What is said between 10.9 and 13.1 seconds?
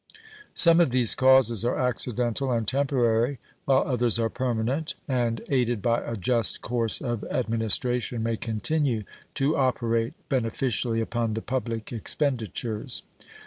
upon the public expenditures.